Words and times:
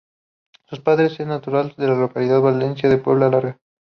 Su 0.65 0.81
padre 0.81 1.05
es 1.05 1.19
natural 1.27 1.75
de 1.77 1.87
la 1.87 1.93
localidad 1.93 2.41
valenciana 2.41 2.95
de 2.95 3.01
Puebla 3.03 3.29
Larga. 3.29 3.59